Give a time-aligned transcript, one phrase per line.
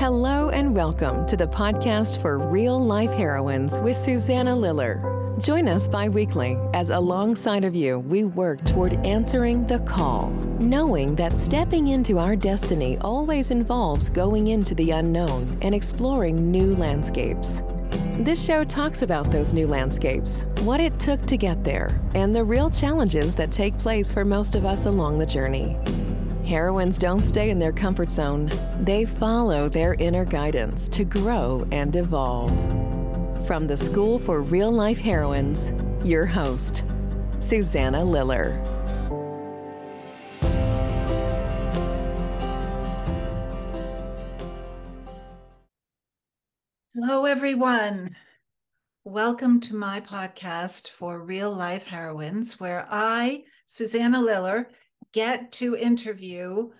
[0.00, 5.36] Hello and welcome to the podcast for real life heroines with Susanna Liller.
[5.38, 11.14] Join us bi weekly as alongside of you, we work toward answering the call, knowing
[11.16, 17.62] that stepping into our destiny always involves going into the unknown and exploring new landscapes.
[18.18, 22.44] This show talks about those new landscapes, what it took to get there, and the
[22.44, 25.76] real challenges that take place for most of us along the journey.
[26.50, 28.50] Heroines don't stay in their comfort zone,
[28.80, 32.50] they follow their inner guidance to grow and evolve.
[33.46, 36.84] From the School for Real Life Heroines, your host,
[37.38, 38.60] Susanna Liller.
[46.92, 48.16] Hello, everyone.
[49.04, 54.68] Welcome to my podcast for Real Life Heroines, where I, Susanna Liller,
[55.12, 56.70] get to interview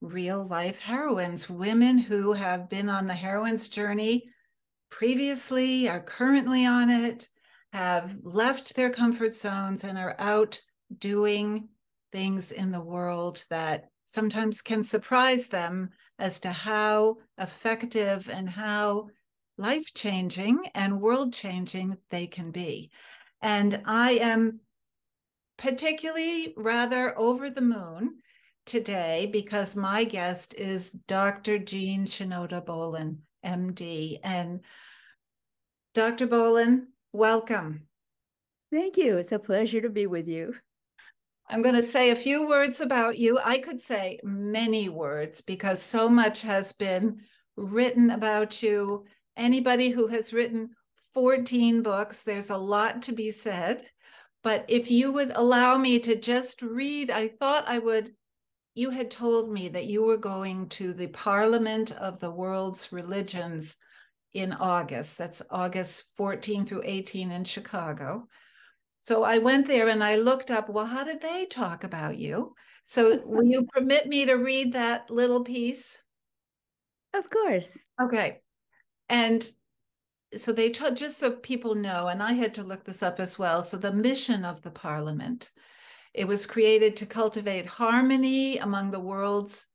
[0.00, 4.24] real life heroines, women who have been on the heroine's journey
[4.90, 7.28] previously, are currently on it,
[7.72, 10.60] have left their comfort zones, and are out
[10.98, 11.68] doing
[12.12, 19.06] things in the world that sometimes can surprise them as to how effective and how
[19.56, 22.90] life changing and world changing they can be.
[23.40, 24.60] And I am
[25.60, 28.14] particularly rather over the moon
[28.64, 31.58] today because my guest is Dr.
[31.58, 34.16] Jean Shinoda Bolen, MD.
[34.24, 34.60] And
[35.92, 36.26] Dr.
[36.26, 37.82] Bolen, welcome.
[38.72, 39.18] Thank you.
[39.18, 40.54] It's a pleasure to be with you.
[41.46, 43.38] I'm going to say a few words about you.
[43.44, 47.18] I could say many words because so much has been
[47.56, 49.04] written about you.
[49.36, 50.70] Anybody who has written
[51.12, 53.84] 14 books, there's a lot to be said.
[54.42, 58.14] But if you would allow me to just read, I thought I would.
[58.74, 63.76] You had told me that you were going to the Parliament of the World's Religions
[64.32, 65.18] in August.
[65.18, 68.28] That's August 14 through 18 in Chicago.
[69.00, 72.54] So I went there and I looked up, well, how did they talk about you?
[72.84, 75.98] So will you permit me to read that little piece?
[77.12, 77.78] Of course.
[78.00, 78.40] Okay.
[79.08, 79.50] And
[80.36, 83.38] so they told just so people know, and I had to look this up as
[83.38, 83.62] well.
[83.62, 85.50] So the mission of the parliament,
[86.14, 89.66] it was created to cultivate harmony among the world's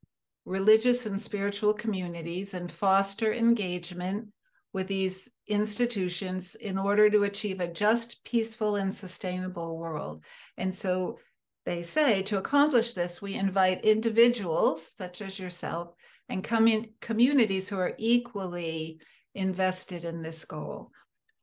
[0.45, 4.27] religious and spiritual communities and foster engagement
[4.73, 10.23] with these institutions in order to achieve a just, peaceful, and sustainable world.
[10.57, 11.19] And so
[11.65, 15.93] they say to accomplish this, we invite individuals such as yourself
[16.29, 18.99] and com- communities who are equally
[19.35, 20.91] invested in this goal.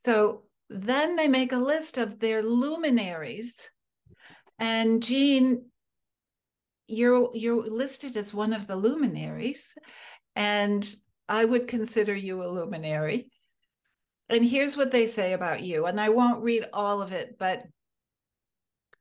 [0.04, 3.70] So then they make a list of their luminaries.
[4.58, 5.66] And Jean,
[6.88, 9.74] you're you're listed as one of the luminaries.
[10.34, 10.94] And
[11.28, 13.30] I would consider you a luminary.
[14.28, 15.86] And here's what they say about you.
[15.86, 17.64] And I won't read all of it, but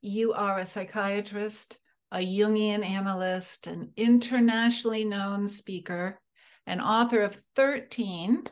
[0.02, 1.80] you are a psychiatrist,
[2.12, 6.20] a Jungian analyst, an internationally known speaker,
[6.66, 8.44] an author of 13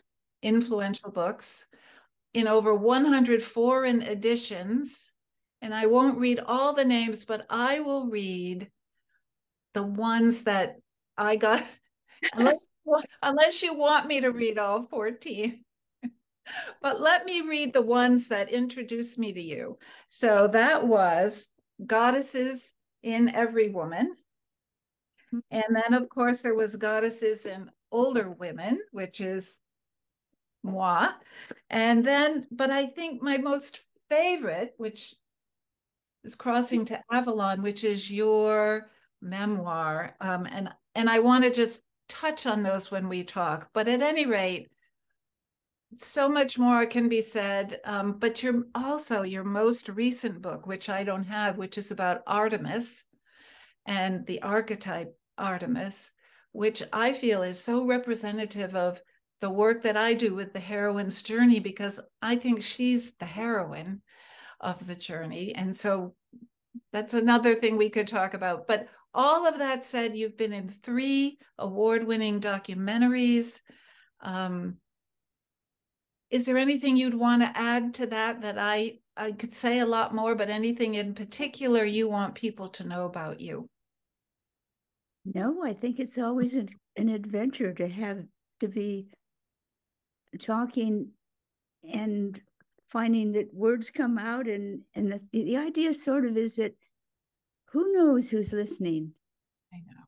[0.42, 1.66] influential books
[2.34, 5.12] in over 100 foreign editions.
[5.62, 8.70] And I won't read all the names, but I will read
[9.74, 10.78] the ones that
[11.18, 11.66] I got.
[13.24, 15.64] unless you want me to read all 14.
[16.82, 19.78] but let me read the ones that introduced me to you.
[20.08, 21.48] So that was
[21.86, 22.74] Goddesses
[23.04, 24.16] in Every Woman.
[25.34, 25.40] Mm-hmm.
[25.52, 29.58] And then, of course, there was Goddesses in Older Women, which is
[30.64, 31.10] moi.
[31.70, 35.16] And then, but I think my most favorite, which
[36.24, 38.90] is Crossing to Avalon, which is your
[39.22, 40.16] memoir.
[40.20, 43.70] Um, and and I want to just touch on those when we talk.
[43.74, 44.70] But at any rate,
[45.98, 47.80] so much more can be said.
[47.86, 52.24] Um, but your also your most recent book, which I don't have, which is about
[52.28, 53.04] Artemis
[53.86, 56.12] and the archetype Artemis,
[56.52, 59.02] which I feel is so representative of
[59.42, 64.02] the work that I do with the heroine's journey because I think she's the heroine
[64.60, 65.56] of the journey.
[65.56, 66.16] And so
[66.92, 68.68] that's another thing we could talk about.
[68.68, 73.62] But all of that said, you've been in three award winning documentaries.
[74.22, 74.78] Um,
[76.30, 79.86] is there anything you'd want to add to that that I, I could say a
[79.86, 83.68] lot more, but anything in particular you want people to know about you?
[85.26, 88.24] No, I think it's always an, an adventure to have
[88.60, 89.08] to be
[90.38, 91.10] talking
[91.94, 92.40] and
[92.90, 96.76] finding that words come out and and the, the idea sort of is that
[97.72, 99.12] who knows who's listening
[99.74, 100.04] I know.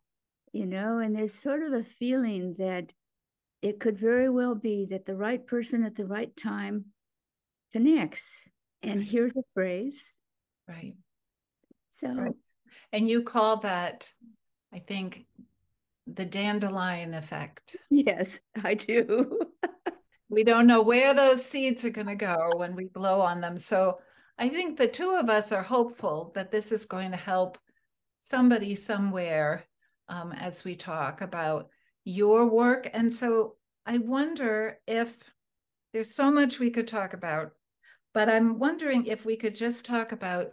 [0.51, 2.91] you know, and there's sort of a feeling that
[3.61, 6.85] it could very well be that the right person at the right time
[7.71, 8.47] connects
[8.81, 10.13] and hears a phrase.
[10.67, 10.95] Right.
[11.91, 12.33] So, right.
[12.91, 14.11] and you call that,
[14.73, 15.25] I think,
[16.07, 17.75] the dandelion effect.
[17.91, 19.39] Yes, I do.
[20.31, 23.59] we don't know where those seeds are going to go when we blow on them.
[23.59, 23.99] So
[24.39, 27.57] I think the two of us are hopeful that this is going to help
[28.21, 29.65] somebody somewhere
[30.07, 31.67] um, as we talk about
[32.05, 32.89] your work.
[32.93, 35.17] And so I wonder if
[35.91, 37.51] there's so much we could talk about,
[38.13, 40.51] but I'm wondering if we could just talk about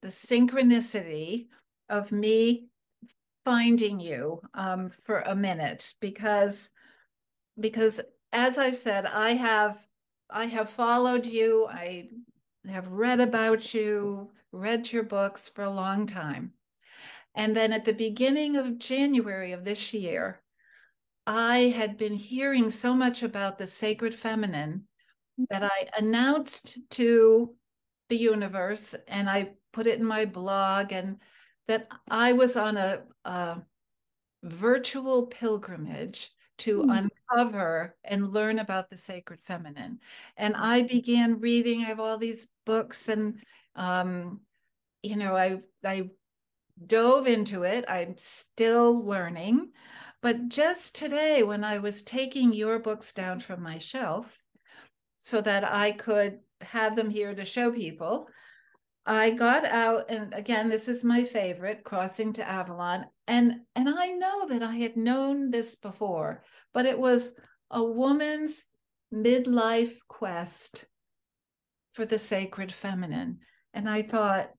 [0.00, 1.48] the synchronicity
[1.90, 2.68] of me
[3.44, 6.70] finding you um, for a minute because
[7.58, 8.00] because
[8.32, 9.78] as I've said, I have
[10.32, 11.66] I have followed you.
[11.68, 12.08] I
[12.68, 16.52] have read about you, read your books for a long time.
[17.34, 20.42] And then at the beginning of January of this year,
[21.26, 24.86] I had been hearing so much about the sacred feminine
[25.48, 27.54] that I announced to
[28.08, 31.18] the universe and I put it in my blog and
[31.68, 33.62] that I was on a, a
[34.42, 36.30] virtual pilgrimage
[36.60, 37.10] to mm.
[37.30, 40.00] uncover and learn about the sacred feminine.
[40.36, 41.80] And I began reading.
[41.80, 43.40] I have all these books, and
[43.76, 44.40] um,
[45.02, 46.10] you know, I I
[46.86, 47.84] dove into it.
[47.88, 49.72] I'm still learning,
[50.22, 54.38] but just today, when I was taking your books down from my shelf,
[55.18, 58.28] so that I could have them here to show people.
[59.06, 64.08] I got out and again this is my favorite crossing to Avalon and and I
[64.08, 66.42] know that I had known this before
[66.74, 67.32] but it was
[67.70, 68.66] a woman's
[69.14, 70.86] midlife quest
[71.90, 73.38] for the sacred feminine
[73.72, 74.50] and I thought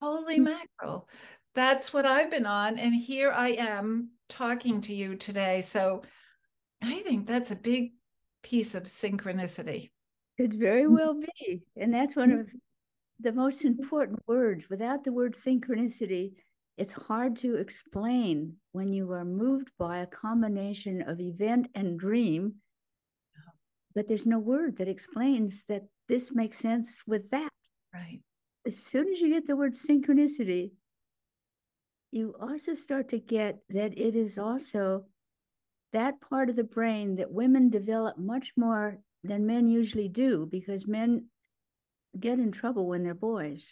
[0.00, 0.44] holy hmm.
[0.44, 1.08] mackerel
[1.54, 6.02] that's what I've been on and here I am talking to you today so
[6.82, 7.92] I think that's a big
[8.42, 9.90] piece of synchronicity
[10.38, 10.94] could very hmm.
[10.94, 12.46] well be and that's one of
[13.22, 14.68] the most important words.
[14.68, 16.32] Without the word synchronicity,
[16.76, 22.54] it's hard to explain when you are moved by a combination of event and dream,
[23.94, 27.50] but there's no word that explains that this makes sense with that.
[27.94, 28.20] Right.
[28.66, 30.70] As soon as you get the word synchronicity,
[32.10, 35.04] you also start to get that it is also
[35.92, 40.86] that part of the brain that women develop much more than men usually do because
[40.86, 41.26] men
[42.18, 43.70] get in trouble when they're boys.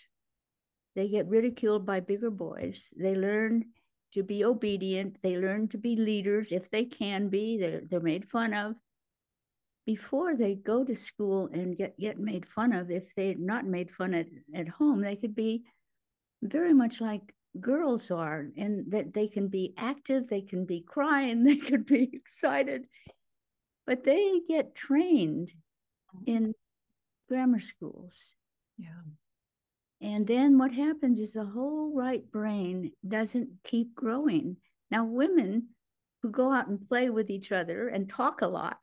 [1.00, 2.92] They get ridiculed by bigger boys.
[2.94, 3.70] They learn
[4.12, 5.16] to be obedient.
[5.22, 7.56] They learn to be leaders if they can be.
[7.56, 8.76] They're, they're made fun of.
[9.86, 13.90] Before they go to school and get, get made fun of, if they're not made
[13.90, 15.64] fun at, at home, they could be
[16.42, 21.44] very much like girls are, and that they can be active, they can be crying,
[21.44, 22.84] they could be excited.
[23.86, 25.50] But they get trained
[26.14, 26.30] mm-hmm.
[26.30, 26.54] in
[27.26, 28.34] grammar schools.
[28.76, 29.00] Yeah.
[30.00, 34.56] And then what happens is the whole right brain doesn't keep growing.
[34.90, 35.68] Now, women
[36.22, 38.78] who go out and play with each other and talk a lot,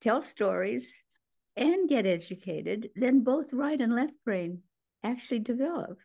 [0.00, 0.94] tell stories,
[1.56, 4.60] and get educated, then both right and left brain
[5.02, 5.98] actually develop.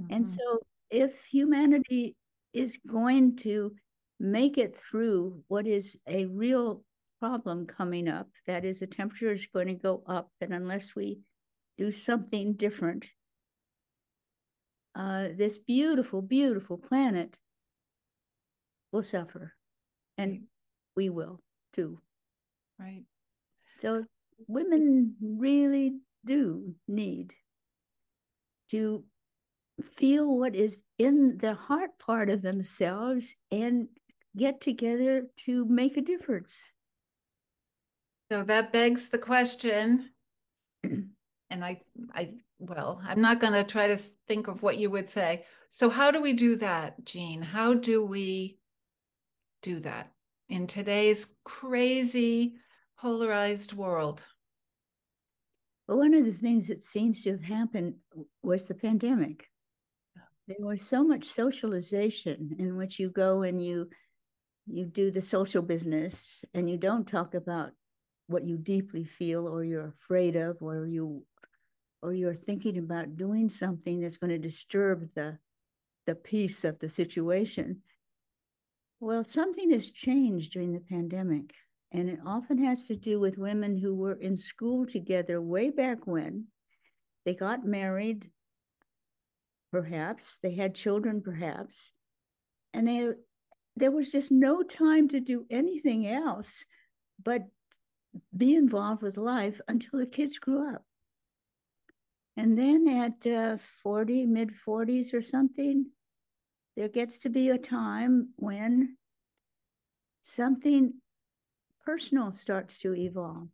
[0.00, 0.14] Mm-hmm.
[0.14, 0.60] And so,
[0.90, 2.16] if humanity
[2.54, 3.72] is going to
[4.18, 6.82] make it through what is a real
[7.20, 8.28] problem coming up.
[8.46, 11.18] That is, the temperature is going to go up, and unless we
[11.78, 13.06] do something different,
[14.94, 17.38] uh, this beautiful, beautiful planet
[18.92, 19.54] will suffer,
[20.16, 20.40] and right.
[20.96, 21.40] we will
[21.72, 22.00] too.
[22.78, 23.04] Right.
[23.78, 24.04] So,
[24.48, 27.34] women really do need
[28.70, 29.04] to
[29.94, 33.88] feel what is in the heart part of themselves and
[34.36, 36.62] get together to make a difference.
[38.30, 40.10] So that begs the question,
[41.50, 41.80] and I,
[42.14, 45.44] I, well, I'm not going to try to think of what you would say.
[45.70, 47.42] So how do we do that, Jean?
[47.42, 48.58] How do we
[49.62, 50.12] do that
[50.48, 52.54] in today's crazy,
[52.98, 54.24] polarized world?
[55.86, 57.94] Well, one of the things that seems to have happened
[58.42, 59.48] was the pandemic.
[60.48, 63.88] There was so much socialization in which you go and you
[64.68, 67.70] you do the social business and you don't talk about
[68.26, 71.24] what you deeply feel or you're afraid of or you
[72.06, 75.38] or you're thinking about doing something that's going to disturb the
[76.06, 77.82] the peace of the situation
[79.00, 81.52] well something has changed during the pandemic
[81.92, 86.06] and it often has to do with women who were in school together way back
[86.06, 86.46] when.
[87.24, 88.30] They got married
[89.72, 90.38] perhaps.
[90.42, 91.92] They had children perhaps.
[92.74, 93.10] And they
[93.76, 96.64] there was just no time to do anything else
[97.22, 97.42] but
[98.34, 100.82] be involved with life until the kids grew up.
[102.36, 105.86] And then at uh, 40, mid 40s or something,
[106.76, 108.96] there gets to be a time when
[110.20, 110.94] something
[111.84, 113.48] personal starts to evolve.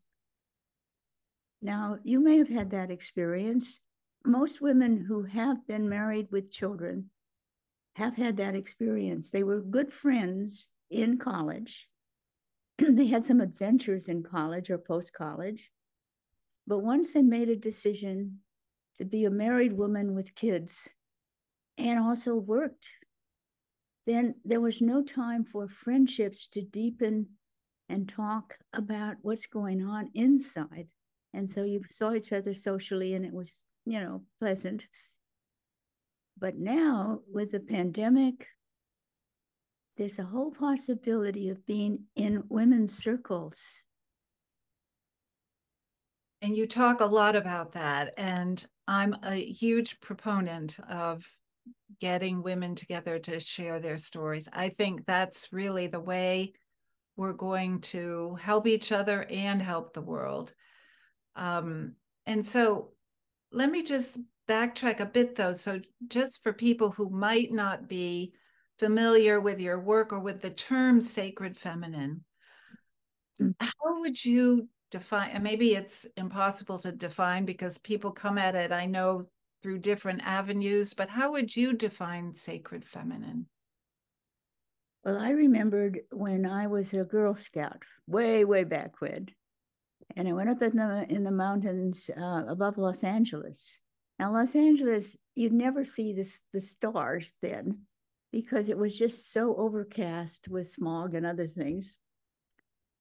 [1.61, 3.79] Now, you may have had that experience.
[4.25, 7.11] Most women who have been married with children
[7.95, 9.31] have had that experience.
[9.31, 11.89] They were good friends in college.
[12.79, 15.71] they had some adventures in college or post college.
[16.67, 18.41] But once they made a decision
[18.99, 20.89] to be a married woman with kids
[21.79, 22.87] and also worked,
[24.07, 27.27] then there was no time for friendships to deepen
[27.89, 30.89] and talk about what's going on inside.
[31.35, 34.87] And so you saw each other socially and it was, you know, pleasant.
[36.39, 38.47] But now with the pandemic,
[39.97, 43.85] there's a whole possibility of being in women's circles.
[46.43, 48.15] And you talk a lot about that.
[48.19, 51.25] And I'm a huge proponent of
[52.01, 54.49] getting women together to share their stories.
[54.53, 56.53] I think that's really the way
[57.17, 60.53] we're going to help each other and help the world.
[61.37, 61.95] Um,
[62.27, 62.91] and so
[63.53, 64.19] let me just
[64.49, 65.55] backtrack a bit though.
[65.55, 68.33] So, just for people who might not be
[68.79, 72.25] familiar with your work or with the term sacred feminine,
[73.41, 73.55] mm.
[73.61, 75.31] how would you define?
[75.31, 79.27] And maybe it's impossible to define because people come at it, I know,
[79.63, 83.47] through different avenues, but how would you define sacred feminine?
[85.05, 89.29] Well, I remembered when I was a Girl Scout, way, way back when,
[90.17, 93.81] and I went up in the in the mountains uh, above Los Angeles.
[94.19, 97.87] Now, Los Angeles, you'd never see this the stars then,
[98.31, 101.97] because it was just so overcast with smog and other things.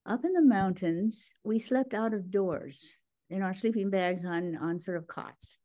[0.04, 2.98] Up in the mountains, we slept out of doors
[3.30, 5.58] in our sleeping bags on on sort of cots,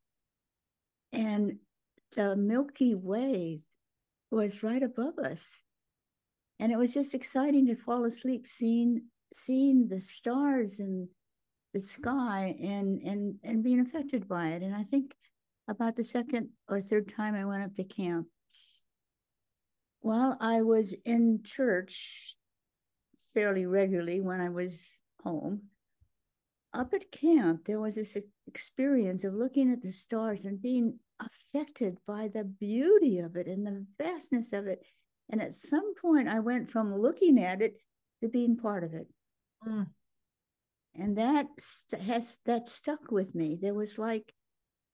[1.12, 1.58] and
[2.16, 3.62] the Milky Way
[4.32, 5.64] was right above us.
[6.60, 9.04] And it was just exciting to fall asleep seeing
[9.34, 11.08] seeing the stars and
[11.74, 14.64] the sky and and and being affected by it.
[14.64, 15.14] And i think
[15.68, 18.28] about the second or third time i went up to camp
[20.00, 22.37] while i was in church
[23.38, 25.62] fairly regularly when i was home
[26.74, 28.18] up at camp there was this
[28.48, 33.66] experience of looking at the stars and being affected by the beauty of it and
[33.66, 34.84] the vastness of it
[35.30, 37.76] and at some point, I went from looking at it
[38.22, 39.08] to being part of it.
[39.68, 39.88] Mm.
[40.96, 43.58] And that st- has that stuck with me.
[43.62, 44.34] There was like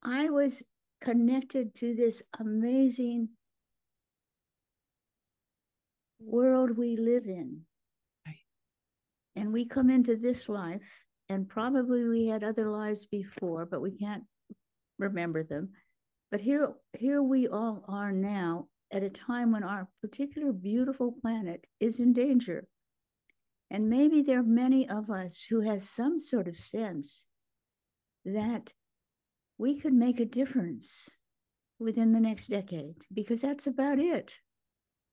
[0.01, 0.63] I was
[1.01, 3.29] connected to this amazing
[6.19, 7.61] world we live in.
[9.35, 13.91] And we come into this life, and probably we had other lives before, but we
[13.91, 14.23] can't
[14.99, 15.69] remember them.
[16.31, 21.65] But here, here we all are now at a time when our particular beautiful planet
[21.79, 22.67] is in danger.
[23.71, 27.25] And maybe there are many of us who has some sort of sense
[28.25, 28.71] that
[29.57, 31.09] we could make a difference
[31.79, 34.33] within the next decade, because that's about it.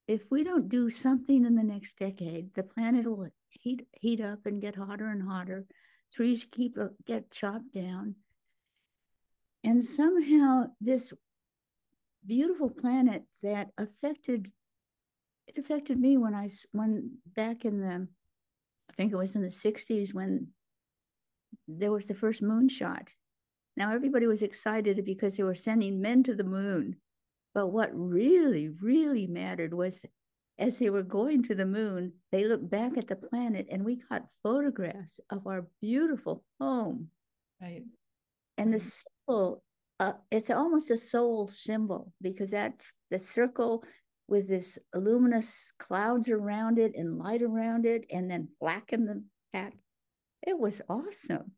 [0.07, 4.47] If we don't do something in the next decade, the planet will heat, heat up
[4.47, 5.67] and get hotter and hotter.
[6.13, 8.17] Trees keep uh, get chopped down.
[9.63, 11.13] And somehow this
[12.27, 14.51] beautiful planet that affected
[15.47, 18.07] it affected me when I when back in the
[18.89, 20.49] I think it was in the 60s when
[21.69, 23.09] there was the first moonshot.
[23.77, 26.97] Now everybody was excited because they were sending men to the moon.
[27.55, 30.05] But what really, really mattered was
[30.61, 33.97] as they were going to the moon, they looked back at the planet and we
[34.09, 37.09] got photographs of our beautiful home.
[37.61, 37.83] Right.
[38.59, 39.65] And the symbol
[40.01, 43.85] uh, it's almost a soul symbol because that's the circle
[44.29, 49.23] with this luminous clouds around it and light around it, and then black in the
[49.53, 49.75] back.
[50.47, 51.53] It was awesome.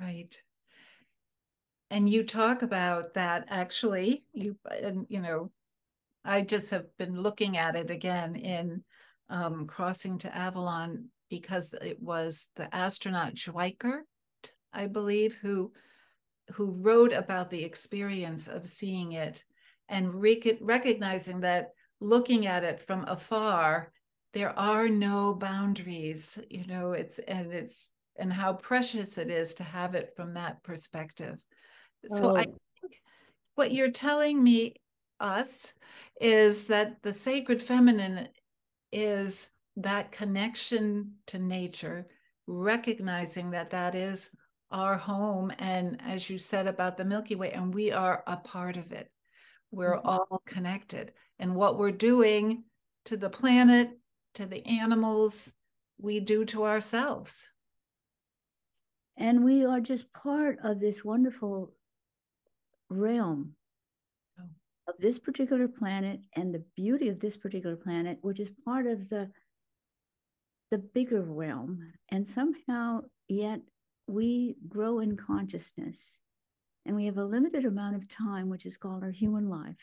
[0.00, 0.42] Right.
[1.90, 4.24] And you talk about that actually.
[4.32, 5.50] You and you know,
[6.28, 8.84] I just have been looking at it again in
[9.30, 14.02] um, Crossing to Avalon because it was the astronaut Schweickart,
[14.72, 15.72] I believe, who
[16.52, 19.44] who wrote about the experience of seeing it
[19.88, 21.68] and rec- recognizing that
[22.00, 23.92] looking at it from afar
[24.32, 29.62] there are no boundaries you know it's and it's and how precious it is to
[29.62, 31.36] have it from that perspective
[32.10, 32.16] oh.
[32.16, 32.56] so i oh.
[32.80, 32.94] think
[33.56, 34.74] what you're telling me
[35.20, 35.72] us
[36.20, 38.28] is that the sacred feminine
[38.92, 42.06] is that connection to nature,
[42.46, 44.30] recognizing that that is
[44.70, 45.52] our home.
[45.58, 49.10] And as you said about the Milky Way, and we are a part of it.
[49.70, 50.08] We're mm-hmm.
[50.08, 51.12] all connected.
[51.38, 52.64] And what we're doing
[53.04, 53.90] to the planet,
[54.34, 55.52] to the animals,
[55.98, 57.48] we do to ourselves.
[59.16, 61.72] And we are just part of this wonderful
[62.88, 63.54] realm.
[64.88, 69.08] Of this particular planet and the beauty of this particular planet, which is part of
[69.08, 69.30] the
[70.70, 71.92] the bigger realm.
[72.10, 73.60] And somehow yet
[74.06, 76.20] we grow in consciousness
[76.84, 79.80] and we have a limited amount of time, which is called our human life.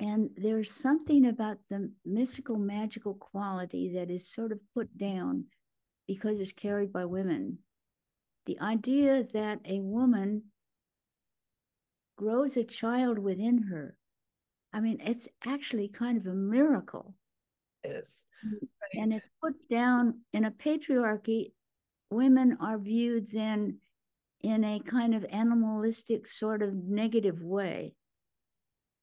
[0.00, 5.44] And there's something about the mystical, magical quality that is sort of put down
[6.06, 7.58] because it's carried by women.
[8.46, 10.44] The idea that a woman
[12.18, 13.96] grows a child within her.
[14.74, 17.14] I mean, it's actually kind of a miracle.
[17.84, 18.26] Yes.
[18.44, 19.02] Right.
[19.02, 21.52] And it's put down in a patriarchy,
[22.10, 23.78] women are viewed in
[24.40, 27.94] in a kind of animalistic sort of negative way.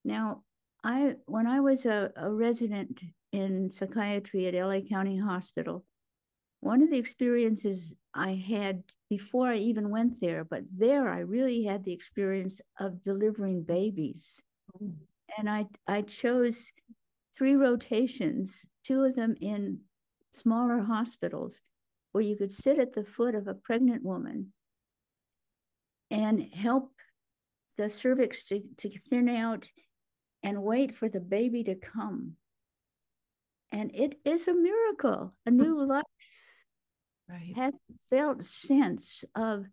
[0.06, 0.44] Now,
[0.84, 5.86] I when I was a, a resident in psychiatry at LA County Hospital,
[6.60, 11.64] one of the experiences I had before I even went there, but there I really
[11.64, 14.42] had the experience of delivering babies.
[14.82, 14.96] Mm.
[15.38, 16.72] And I I chose
[17.36, 19.80] three rotations, two of them in
[20.34, 21.62] smaller hospitals
[22.12, 24.54] where you could sit at the foot of a pregnant woman
[26.12, 26.92] and help
[27.78, 29.66] the cervix to, to thin out
[30.44, 32.34] and wait for the baby to come.
[33.72, 36.04] And it is a miracle, a new life
[37.30, 37.54] right.
[37.56, 37.74] has
[38.10, 39.66] felt sense of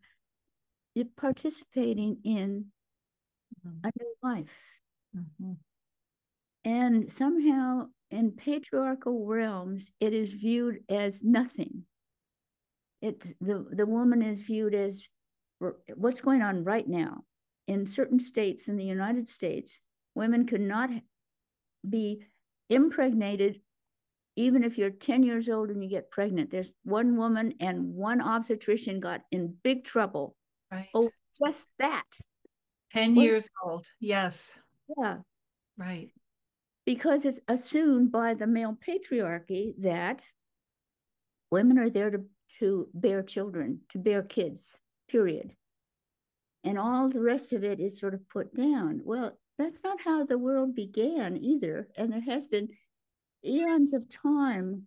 [1.17, 2.67] participating in
[3.67, 3.87] mm-hmm.
[3.87, 4.81] a new life.
[5.17, 5.53] Mm-hmm.
[6.65, 11.85] And somehow in patriarchal realms, it is viewed as nothing.
[13.01, 15.09] It's the, the woman is viewed as
[15.95, 17.25] what's going on right now.
[17.69, 19.81] In certain states in the United States,
[20.15, 20.91] Women could not
[21.89, 22.25] be
[22.69, 23.61] impregnated
[24.37, 26.51] even if you're 10 years old and you get pregnant.
[26.51, 30.37] There's one woman and one obstetrician got in big trouble.
[30.71, 30.89] Right.
[30.95, 32.07] Oh, just that.
[32.93, 33.87] 10 well, years old.
[34.01, 34.55] Yes.
[34.99, 35.19] Yeah.
[35.77, 36.11] Right.
[36.85, 40.25] Because it's assumed by the male patriarchy that
[41.51, 42.25] women are there to,
[42.59, 44.75] to bear children, to bear kids,
[45.09, 45.55] period.
[46.65, 49.01] And all the rest of it is sort of put down.
[49.05, 51.89] Well, that's not how the world began either.
[51.97, 52.69] And there has been
[53.45, 54.87] eons of time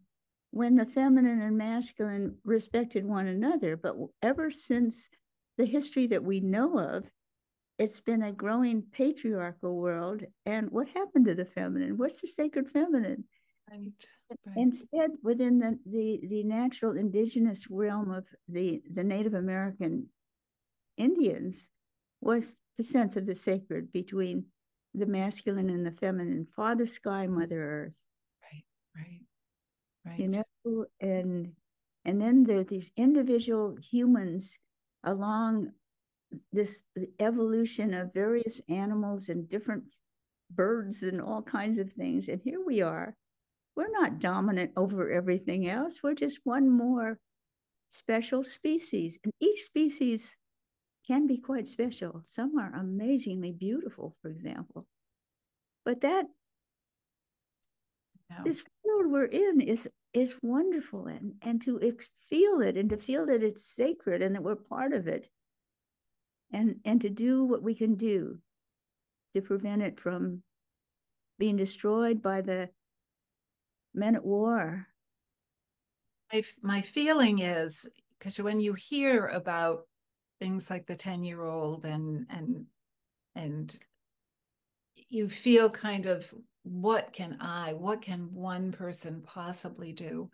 [0.52, 3.76] when the feminine and masculine respected one another.
[3.76, 5.10] But ever since
[5.58, 7.10] the history that we know of,
[7.78, 10.24] it's been a growing patriarchal world.
[10.46, 11.98] And what happened to the feminine?
[11.98, 13.26] What's the sacred feminine?
[13.70, 13.92] Right,
[14.46, 14.58] right.
[14.58, 20.08] Instead, within the, the, the natural indigenous realm of the, the Native American
[20.98, 21.70] Indians,
[22.22, 24.46] was the sense of the sacred between
[24.94, 28.04] the masculine and the feminine, Father Sky, Mother Earth.
[28.96, 29.22] Right,
[30.06, 30.20] right.
[30.20, 31.54] You know, and
[32.06, 34.60] and then there are these individual humans
[35.04, 35.74] along
[36.54, 36.84] this
[37.20, 39.84] evolution of various animals and different
[40.52, 42.30] birds and all kinds of things.
[42.30, 43.16] And here we are.
[43.76, 46.04] We're not dominant over everything else.
[46.04, 47.20] We're just one more
[47.90, 49.20] special species.
[49.24, 50.38] And each species
[51.08, 52.22] can be quite special.
[52.24, 54.88] Some are amazingly beautiful, for example.
[55.86, 56.28] But that
[58.30, 58.38] no.
[58.44, 62.98] this world we're in is is wonderful and and to ex- feel it and to
[62.98, 65.30] feel that it's sacred and that we're part of it
[66.52, 68.38] and and to do what we can do
[69.34, 70.42] to prevent it from
[71.38, 72.70] being destroyed by the
[73.94, 74.88] men at war
[76.32, 79.82] my, my feeling is because when you hear about
[80.40, 82.66] things like the 10 year old and and
[83.36, 83.80] and
[85.10, 86.34] you feel kind of
[86.66, 90.30] what can i what can one person possibly do?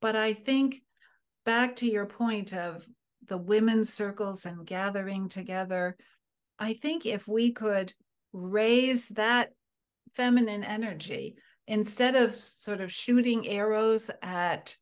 [0.00, 0.82] But i think
[1.44, 2.86] back to your point of
[3.26, 5.96] the women's circles and gathering together
[6.58, 7.92] i think if we could
[8.32, 9.50] raise that
[10.14, 14.76] feminine energy instead of sort of shooting arrows at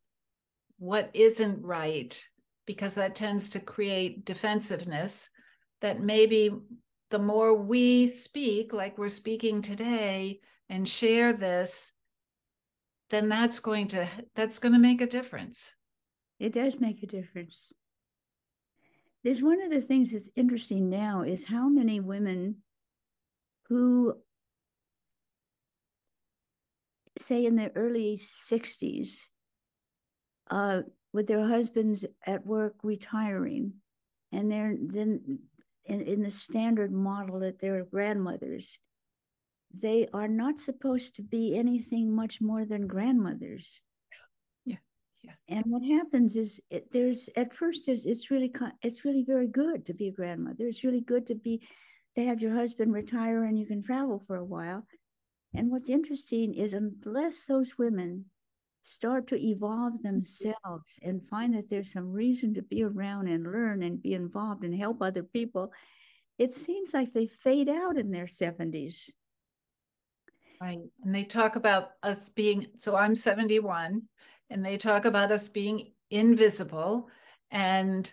[0.77, 2.27] what isn't right
[2.65, 5.29] because that tends to create defensiveness
[5.81, 6.51] that maybe
[7.09, 10.39] the more we speak like we're speaking today
[10.69, 11.93] and share this
[13.13, 15.75] then that's going to that's going to make a difference.
[16.39, 17.71] It does make a difference.
[19.23, 22.63] There's one of the things that's interesting now is how many women
[23.69, 24.15] who
[27.19, 29.27] say in the early 60s,
[30.49, 30.81] uh,
[31.13, 33.73] with their husbands at work retiring,
[34.31, 35.39] and they're then
[35.85, 38.79] in, in the standard model that they're grandmothers,
[39.73, 43.81] they are not supposed to be anything much more than grandmothers.
[44.65, 44.77] Yeah,
[45.23, 45.33] yeah.
[45.47, 49.85] And what happens is it, there's at first there's it's really it's really very good
[49.87, 50.67] to be a grandmother.
[50.67, 51.67] It's really good to be
[52.15, 54.85] to have your husband retire and you can travel for a while.
[55.55, 58.25] And what's interesting is unless those women
[58.83, 63.81] start to evolve themselves and find that there's some reason to be around and learn
[63.81, 65.71] and be involved and help other people,
[66.37, 69.09] it seems like they fade out in their 70s.
[70.61, 70.79] Right.
[71.03, 74.03] And they talk about us being, so I'm 71,
[74.49, 77.09] and they talk about us being invisible.
[77.51, 78.11] And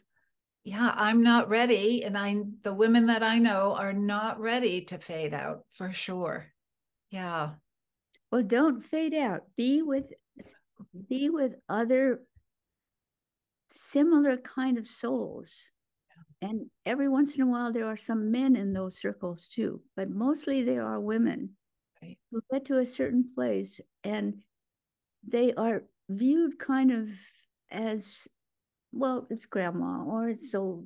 [0.64, 2.05] yeah, I'm not ready.
[2.05, 6.46] And I, the women that I know are not ready to fade out for sure.
[7.11, 7.50] Yeah.
[8.31, 9.42] Well, don't fade out.
[9.57, 10.12] Be with
[11.09, 12.22] be with other
[13.70, 15.70] similar kind of souls.
[16.42, 20.09] And every once in a while, there are some men in those circles too, but
[20.09, 21.50] mostly there are women
[22.03, 22.19] right.
[22.31, 24.35] who get to a certain place and
[25.27, 27.09] they are viewed kind of
[27.71, 28.27] as
[28.93, 30.85] well, it's grandma or it's so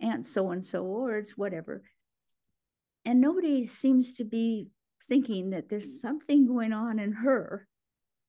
[0.00, 1.82] aunt so and so or it's whatever.
[3.04, 4.68] And nobody seems to be
[5.06, 7.66] thinking that there's something going on in her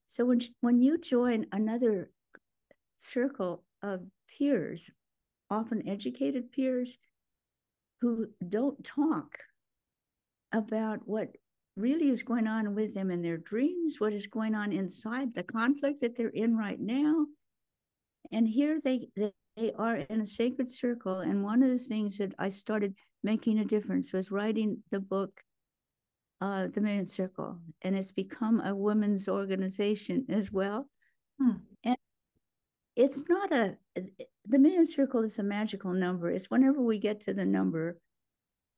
[0.08, 2.12] so when when you join another
[2.98, 4.02] circle of
[4.38, 4.90] peers,
[5.50, 6.98] often educated peers,
[8.02, 9.38] who don't talk
[10.52, 11.36] about what
[11.78, 15.44] really is going on with them in their dreams, what is going on inside the
[15.44, 17.26] conflict that they're in right now.
[18.32, 21.20] And here they, they are in a sacred circle.
[21.20, 25.42] And one of the things that I started making a difference was writing the book
[26.42, 30.88] uh, the Millionth Circle, and it's become a women's organization as well.
[31.40, 31.58] Hmm.
[31.84, 31.98] And
[32.96, 33.78] it's not a
[34.46, 36.30] the Millionth Circle is a magical number.
[36.30, 37.98] It's whenever we get to the number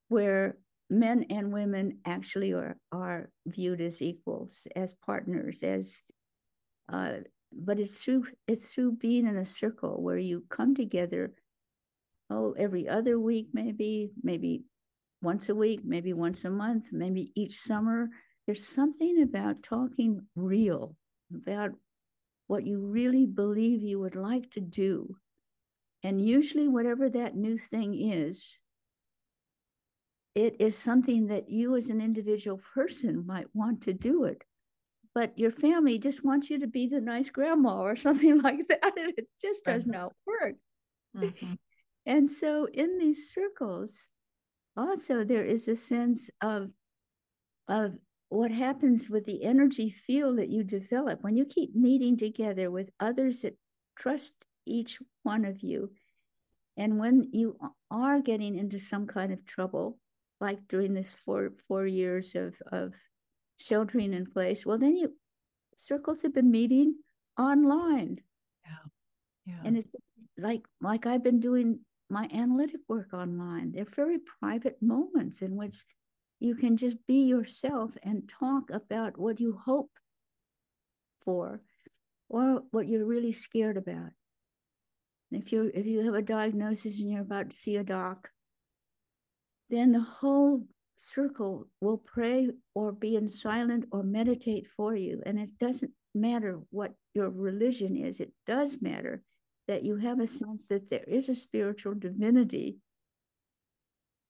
[0.07, 0.57] where
[0.89, 6.01] men and women actually are are viewed as equals, as partners, as
[6.91, 7.17] uh,
[7.51, 11.33] but it's through it's through being in a circle where you come together
[12.29, 14.65] oh every other week maybe maybe
[15.21, 18.09] once a week, maybe once a month, maybe each summer.
[18.45, 20.95] There's something about talking real,
[21.33, 21.71] about
[22.47, 25.15] what you really believe you would like to do.
[26.03, 28.59] And usually, whatever that new thing is,
[30.37, 34.43] it is something that you as an individual person might want to do it.
[35.15, 38.93] But your family just wants you to be the nice grandma or something like that.
[38.95, 40.55] And it just does not work.
[41.17, 41.53] Mm-hmm.
[42.05, 44.07] And so, in these circles,
[44.77, 46.69] also there is a sense of
[47.67, 47.97] of
[48.29, 52.89] what happens with the energy field that you develop when you keep meeting together with
[53.01, 53.57] others that
[53.99, 54.31] trust
[54.65, 55.91] each one of you
[56.77, 57.57] and when you
[57.91, 59.97] are getting into some kind of trouble
[60.39, 62.93] like during this four four years of of
[63.57, 65.13] sheltering in place well then you
[65.75, 66.95] circles have been meeting
[67.39, 68.17] online
[68.65, 69.87] yeah yeah and it's
[70.37, 73.71] like like i've been doing my analytic work online.
[73.71, 75.83] They're very private moments in which
[76.39, 79.91] you can just be yourself and talk about what you hope
[81.21, 81.61] for
[82.29, 84.11] or what you're really scared about.
[85.31, 88.29] If you if you have a diagnosis and you're about to see a doc,
[89.69, 90.63] then the whole
[90.95, 95.21] circle will pray or be in silent or meditate for you.
[95.25, 99.21] And it doesn't matter what your religion is, it does matter
[99.67, 102.77] that you have a sense that there is a spiritual divinity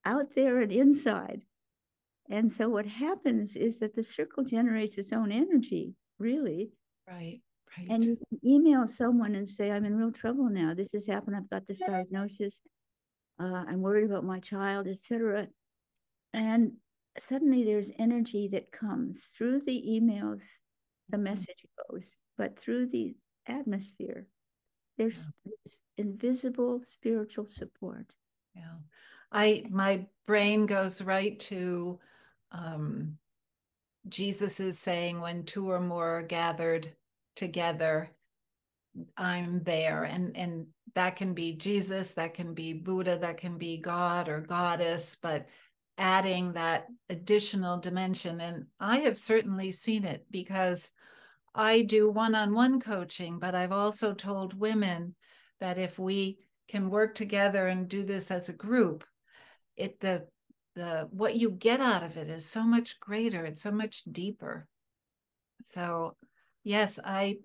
[0.04, 1.43] out there and inside.
[2.30, 6.71] And so what happens is that the circle generates its own energy, really.
[7.08, 7.41] Right.
[7.78, 7.88] Right.
[7.89, 10.73] And you can email someone and say, I'm in real trouble now.
[10.73, 11.36] This has happened.
[11.36, 12.62] I've got this diagnosis.
[13.39, 15.47] Uh, I'm worried about my child, etc.
[16.34, 16.73] And
[17.19, 20.41] suddenly there's energy that comes through the emails,
[21.10, 21.23] the mm-hmm.
[21.23, 23.15] message goes, but through the
[23.47, 24.28] atmosphere.
[24.97, 25.52] There's yeah.
[25.63, 28.08] this invisible spiritual support.
[28.56, 28.78] Yeah.
[29.32, 32.00] I my brain goes right to
[32.52, 33.17] um
[34.10, 36.88] Jesus is saying when two or more are gathered
[37.36, 38.10] together,
[39.16, 40.04] I'm there.
[40.04, 44.42] And and that can be Jesus, that can be Buddha, that can be God or
[44.42, 45.46] goddess, but
[45.98, 48.42] adding that additional dimension.
[48.42, 50.92] And I have certainly seen it because
[51.54, 55.16] I do one on one coaching, but I've also told women
[55.60, 59.04] that if we can work together and do this as a group,
[59.76, 60.28] it the
[60.76, 64.68] the what you get out of it is so much greater, it's so much deeper.
[65.72, 66.16] So,
[66.64, 67.38] yes, I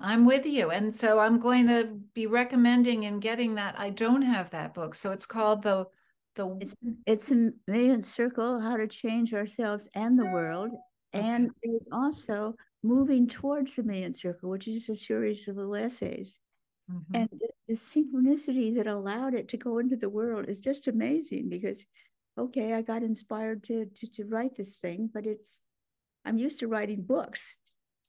[0.00, 0.70] I'm with you.
[0.70, 3.78] And so I'm going to be recommending and getting that.
[3.78, 4.94] I don't have that book.
[4.94, 5.86] So it's called the
[6.34, 6.76] the it's
[7.06, 10.70] it's a millionth circle how to change ourselves and the world.
[11.14, 11.24] Okay.
[11.24, 16.38] And there's also moving towards the millionth circle, which is a series of little essays.
[16.90, 17.16] Mm-hmm.
[17.16, 21.48] And the, the synchronicity that allowed it to go into the world is just amazing
[21.48, 21.86] because
[22.36, 25.62] okay, I got inspired to, to to write this thing, but it's
[26.24, 27.56] I'm used to writing books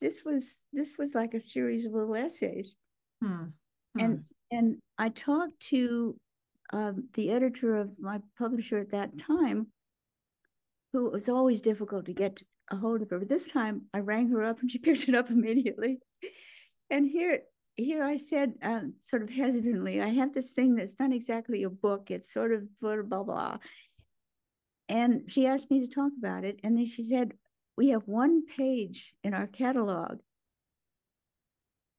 [0.02, 2.76] this was this was like a series of little essays
[3.22, 3.46] hmm.
[3.96, 4.00] Hmm.
[4.00, 6.16] and and i talked to
[6.74, 9.68] um, the editor of my publisher at that time
[10.94, 14.30] who was always difficult to get a hold of her but this time i rang
[14.30, 16.00] her up and she picked it up immediately
[16.90, 17.42] and here
[17.76, 21.70] here i said um, sort of hesitantly i have this thing that's not exactly a
[21.70, 23.58] book it's sort of blah blah blah
[24.88, 27.34] and she asked me to talk about it and then she said
[27.78, 30.20] we have one page in our catalog.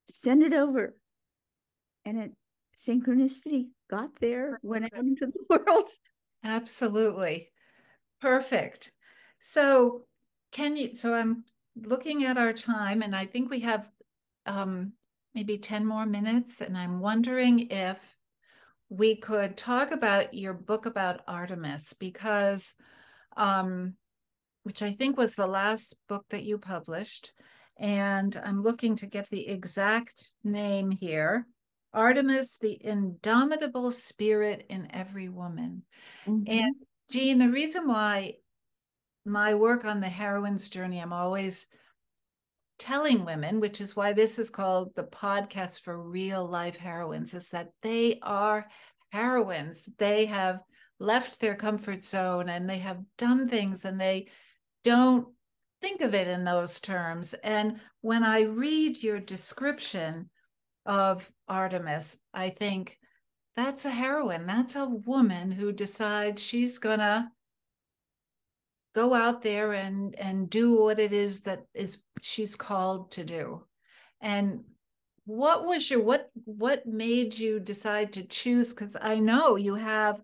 [0.09, 0.97] Send it over.
[2.05, 2.33] And it
[2.79, 5.89] synchronicity got there, went out into the world.
[6.45, 7.51] Absolutely.
[8.21, 8.93] Perfect.
[9.41, 10.03] So
[10.53, 13.89] can you so I'm looking at our time and I think we have
[14.47, 14.93] um
[15.35, 18.19] maybe 10 more minutes and I'm wondering if
[18.89, 22.75] we could talk about your book about Artemis because
[23.37, 23.95] um
[24.67, 27.33] which I think was the last book that you published.
[27.77, 31.47] And I'm looking to get the exact name here
[31.95, 35.85] Artemis, the indomitable spirit in every woman.
[36.27, 36.43] Mm-hmm.
[36.49, 36.75] And
[37.11, 38.35] Jean, the reason why
[39.25, 41.69] my work on the heroine's journey, I'm always
[42.81, 47.51] telling women, which is why this is called the podcast for real life heroines, is
[47.51, 48.67] that they are
[49.11, 49.89] heroines.
[49.97, 50.61] They have
[50.99, 54.27] left their comfort zone and they have done things and they
[54.87, 55.27] don't
[55.83, 57.35] think of it in those terms.
[57.43, 60.31] And when I read your description
[60.87, 62.97] of Artemis, I think
[63.57, 64.47] that's a heroine.
[64.47, 67.29] That's a woman who decides she's going to
[68.95, 73.65] go out there and and do what it is that is she's called to do.
[74.21, 74.61] And
[75.25, 80.23] what was your what what made you decide to choose cuz I know you have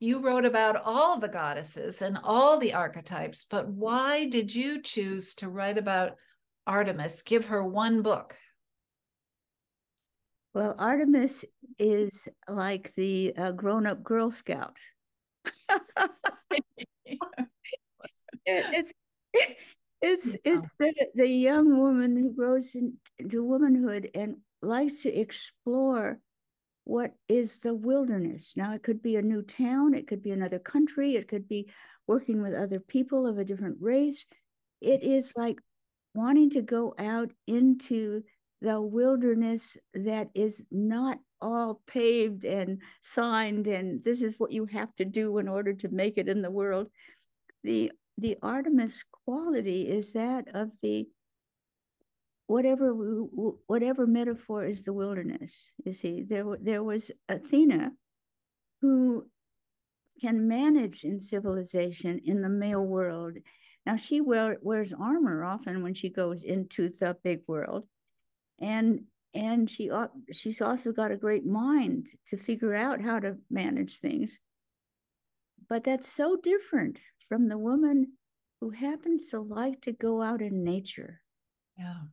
[0.00, 5.34] you wrote about all the goddesses and all the archetypes, but why did you choose
[5.36, 6.16] to write about
[6.66, 7.22] Artemis?
[7.22, 8.36] Give her one book.
[10.54, 11.44] Well, Artemis
[11.78, 14.78] is like the uh, grown up Girl Scout.
[18.46, 18.92] it's
[20.02, 22.74] it's it's the, the young woman who grows
[23.18, 26.18] into womanhood and likes to explore
[26.90, 28.54] what is the wilderness.
[28.56, 31.70] Now, it could be a new town, it could be another country, it could be
[32.08, 34.26] working with other people of a different race.
[34.80, 35.60] It is like
[36.14, 38.24] wanting to go out into
[38.60, 44.94] the wilderness that is not all paved and signed and this is what you have
[44.96, 46.88] to do in order to make it in the world
[47.64, 51.08] the the artemis quality is that of the
[52.50, 52.92] whatever
[53.68, 56.22] whatever metaphor is the wilderness you see.
[56.22, 57.92] There there was athena
[58.80, 59.24] who
[60.20, 63.38] can manage in civilization in the male world.
[63.86, 67.86] Now she wear, wears armor often when she goes into the big world.
[68.60, 69.88] And and she
[70.32, 74.40] she's also got a great mind to figure out how to manage things.
[75.68, 78.14] But that's so different from the woman
[78.60, 81.20] who happens to like to go out in nature.
[81.78, 82.10] Yeah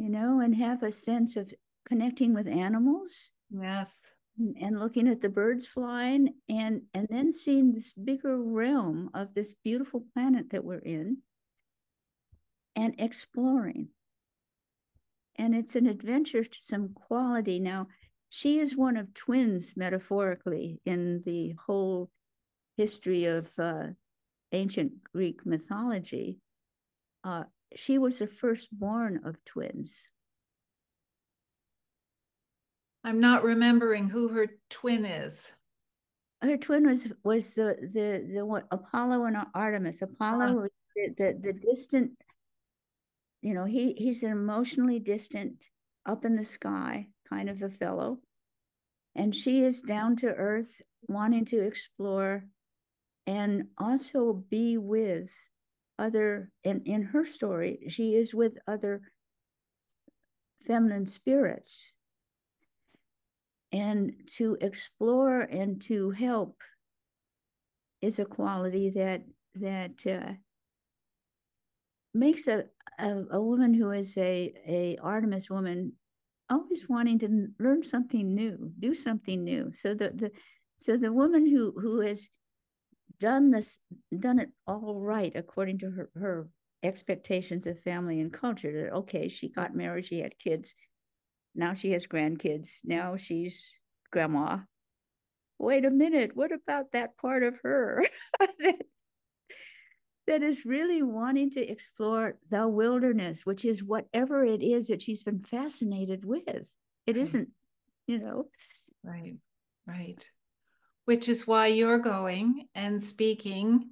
[0.00, 1.52] you know, and have a sense of
[1.84, 3.30] connecting with animals.
[3.50, 3.94] Yes.
[4.38, 9.52] And looking at the birds flying and and then seeing this bigger realm of this
[9.52, 11.18] beautiful planet that we're in
[12.74, 13.88] and exploring.
[15.36, 17.60] And it's an adventure to some quality.
[17.60, 17.88] Now,
[18.30, 22.08] she is one of twins, metaphorically, in the whole
[22.78, 23.88] history of uh,
[24.52, 26.38] ancient Greek mythology.
[27.22, 27.44] Uh,
[27.76, 30.08] she was the firstborn of twins.
[33.04, 35.52] I'm not remembering who her twin is.
[36.42, 40.02] Her twin was was the the the one Apollo and Artemis.
[40.02, 42.12] Apollo uh, was the, the, the distant,
[43.42, 45.66] you know, he he's an emotionally distant,
[46.06, 48.18] up in the sky kind of a fellow,
[49.14, 52.44] and she is down to earth, wanting to explore,
[53.26, 55.34] and also be with
[56.00, 59.02] other in in her story she is with other
[60.66, 61.92] feminine spirits
[63.72, 66.60] and to explore and to help
[68.02, 69.22] is a quality that
[69.54, 70.32] that uh,
[72.14, 72.64] makes a
[72.98, 75.92] a, a woman who is a, a Artemis woman
[76.50, 79.72] always wanting to learn something new, do something new.
[79.72, 80.30] So the, the
[80.78, 82.28] so the woman who who has
[83.20, 83.78] done this,
[84.18, 86.48] done it all right according to her, her
[86.82, 88.72] expectations of family and culture.
[88.72, 90.74] That okay, she got married, she had kids,
[91.54, 93.78] now she has grandkids, now she's
[94.10, 94.58] grandma.
[95.58, 98.02] Wait a minute, what about that part of her
[98.40, 98.76] that
[100.26, 105.22] that is really wanting to explore the wilderness, which is whatever it is that she's
[105.22, 106.72] been fascinated with.
[107.06, 107.34] It Right.
[107.34, 107.46] not
[108.06, 108.46] you know.
[109.02, 109.36] Right,
[109.86, 110.30] right.
[111.10, 113.90] Which is why you're going and speaking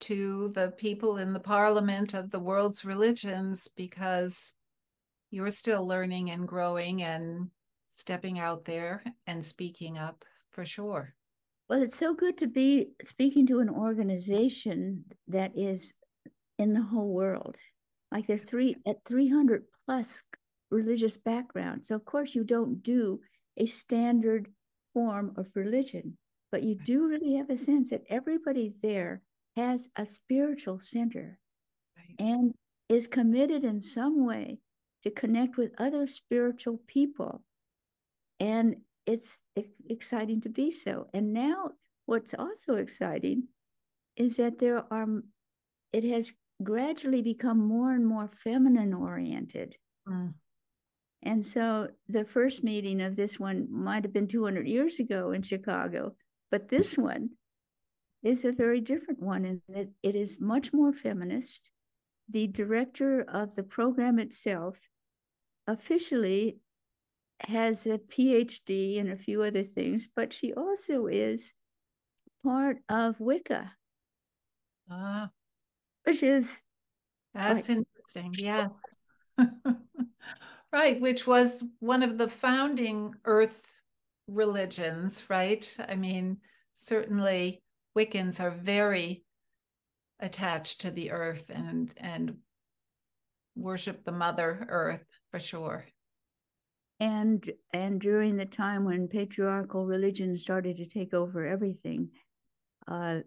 [0.00, 4.52] to the people in the parliament of the world's religions because
[5.30, 7.48] you're still learning and growing and
[7.88, 11.14] stepping out there and speaking up for sure.
[11.70, 15.94] Well, it's so good to be speaking to an organization that is
[16.58, 17.56] in the whole world.
[18.10, 20.22] Like they're three at 300 plus
[20.70, 21.88] religious backgrounds.
[21.88, 23.20] So of course you don't do
[23.56, 24.48] a standard
[24.92, 26.18] form of religion,
[26.52, 29.22] but you do really have a sense that everybody there
[29.56, 31.38] has a spiritual center
[31.96, 32.14] Right.
[32.18, 32.54] and
[32.88, 34.58] is committed in some way
[35.02, 37.42] to connect with other spiritual people.
[38.38, 39.42] And it's
[39.88, 41.08] exciting to be so.
[41.12, 41.72] And now,
[42.06, 43.48] what's also exciting
[44.16, 45.06] is that there are,
[45.92, 49.76] it has gradually become more and more feminine oriented.
[50.08, 50.34] Mm.
[51.22, 55.42] And so the first meeting of this one might have been 200 years ago in
[55.42, 56.14] Chicago,
[56.52, 57.30] but this one
[58.22, 61.70] is a very different one in that it is much more feminist.
[62.28, 64.76] The director of the program itself
[65.66, 66.58] officially
[67.40, 71.54] has a PhD and a few other things, but she also is
[72.44, 73.72] part of Wicca,
[74.90, 75.30] Ah,
[76.04, 76.62] which is
[77.34, 78.34] that's interesting.
[78.36, 78.68] Yeah.
[80.72, 83.81] right, which was one of the founding earth
[84.26, 85.76] religions, right?
[85.88, 86.38] I mean,
[86.74, 87.62] certainly
[87.96, 89.24] Wiccans are very
[90.20, 92.38] attached to the earth and and
[93.56, 95.86] worship the mother earth for sure.
[97.00, 102.10] and and during the time when patriarchal religion started to take over everything,
[102.88, 103.20] uh,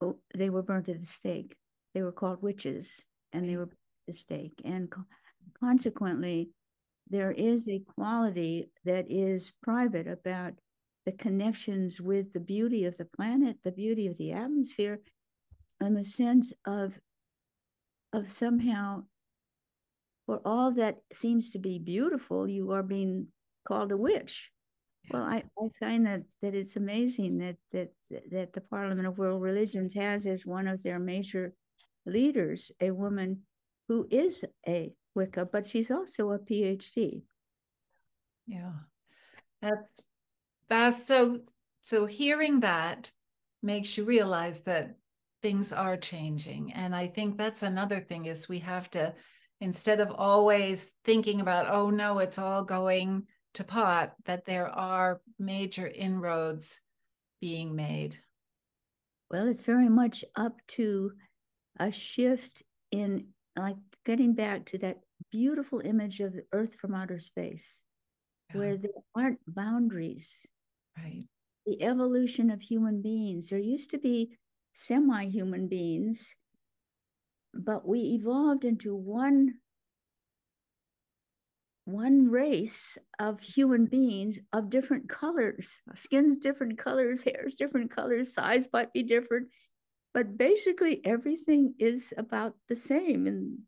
[0.00, 1.56] oh, they were burnt at the stake.
[1.94, 3.70] They were called witches, and they were at
[4.06, 4.60] the stake.
[4.64, 5.06] And co-
[5.58, 6.50] consequently,
[7.08, 10.54] there is a quality that is private about
[11.06, 15.00] the connections with the beauty of the planet, the beauty of the atmosphere,
[15.80, 16.98] and the sense of
[18.12, 19.02] of somehow
[20.26, 23.26] for all that seems to be beautiful, you are being
[23.66, 24.50] called a witch.
[25.10, 27.90] Well, I, I find that that it's amazing that that
[28.30, 31.52] that the Parliament of World Religions has as one of their major
[32.06, 33.42] leaders a woman
[33.88, 37.22] who is a Wicca, but she's also a PhD.
[38.46, 38.72] Yeah.
[39.62, 40.02] That's
[40.68, 41.40] that's so
[41.80, 43.10] so hearing that
[43.62, 44.96] makes you realize that
[45.42, 46.72] things are changing.
[46.72, 49.14] And I think that's another thing is we have to
[49.60, 55.20] instead of always thinking about oh no it's all going to pot that there are
[55.38, 56.80] major inroads
[57.40, 58.16] being made.
[59.30, 61.12] Well, it's very much up to
[61.78, 64.98] a shift in like getting back to that
[65.34, 67.82] beautiful image of Earth from outer space,
[68.52, 70.46] where there aren't boundaries.
[70.96, 71.24] right.
[71.66, 73.48] the evolution of human beings.
[73.48, 74.36] There used to be
[74.72, 76.36] semi human beings,
[77.52, 79.54] but we evolved into one
[81.86, 88.66] one race of human beings of different colors skins different colors hairs different colors size
[88.72, 89.46] might be different
[90.14, 93.58] but basically everything is about the same and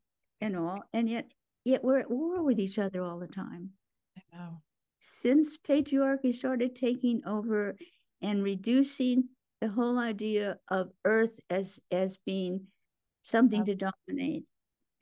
[0.40, 1.26] and all and yet
[1.66, 3.70] yet we're at war with each other all the time.
[4.16, 4.62] I know.
[5.00, 7.76] since patriarchy started taking over
[8.22, 9.24] and reducing
[9.60, 12.66] the whole idea of earth as as being
[13.22, 14.46] something to dominate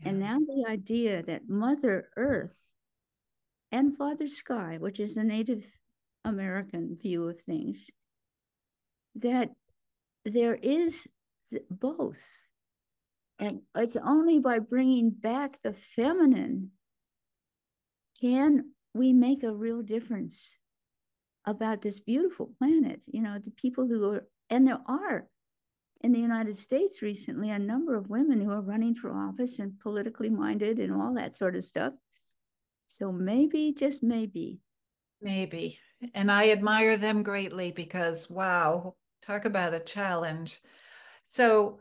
[0.05, 2.57] and now the idea that mother earth
[3.71, 5.65] and father sky which is the native
[6.25, 7.91] american view of things
[9.15, 9.51] that
[10.25, 11.07] there is
[11.51, 12.43] th- both
[13.39, 16.71] and it's only by bringing back the feminine
[18.21, 20.57] can we make a real difference
[21.47, 25.27] about this beautiful planet you know the people who are and there are
[26.03, 29.79] in the united states recently a number of women who are running for office and
[29.81, 31.93] politically minded and all that sort of stuff
[32.87, 34.59] so maybe just maybe
[35.25, 35.79] Maybe.
[36.13, 40.61] And I admire them greatly because, wow, talk about a challenge.
[41.25, 41.81] So,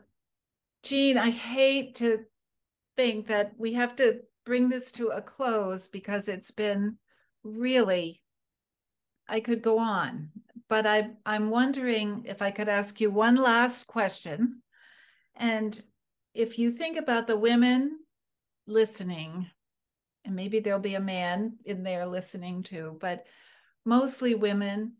[0.84, 2.24] Jean, I hate to
[2.96, 6.98] think that we have to bring this to a close because it's been
[7.42, 8.20] really
[9.26, 10.30] I could go on,
[10.68, 14.62] but I I'm wondering if I could ask you one last question.
[15.34, 15.82] And
[16.34, 18.00] if you think about the women
[18.66, 19.50] listening,
[20.26, 23.26] and maybe there'll be a man in there listening too, but
[23.86, 24.92] mostly women,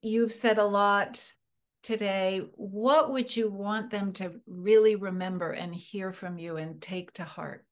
[0.00, 1.32] you've said a lot
[1.86, 2.42] today.
[2.56, 7.24] What would you want them to really remember and hear from you and take to
[7.24, 7.64] heart?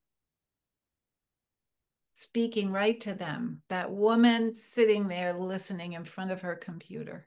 [2.15, 7.27] Speaking right to them, that woman sitting there listening in front of her computer.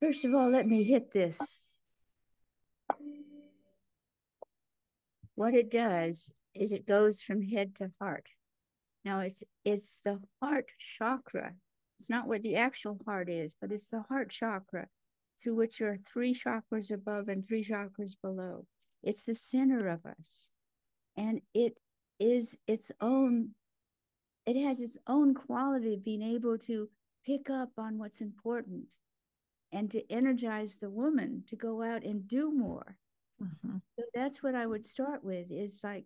[0.00, 1.76] First of all, let me hit this.
[5.34, 8.28] What it does is it goes from head to heart.
[9.04, 11.54] Now it's it's the heart chakra.
[11.98, 14.88] It's not what the actual heart is, but it's the heart chakra
[15.40, 18.66] through which are three chakras above and three chakras below.
[19.02, 20.50] It's the center of us.
[21.16, 21.78] And it
[22.18, 23.50] is its own,
[24.46, 26.88] it has its own quality of being able to
[27.24, 28.94] pick up on what's important
[29.72, 32.96] and to energize the woman to go out and do more.
[33.42, 33.76] Mm-hmm.
[33.98, 36.04] So that's what I would start with is like